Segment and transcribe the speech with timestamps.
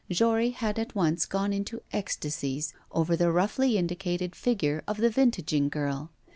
[0.09, 5.69] Jory had at once gone into ecstasies over the roughly indicated figure of the vintaging
[5.69, 6.09] girl.